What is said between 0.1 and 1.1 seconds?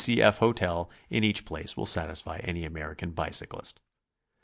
F. hotel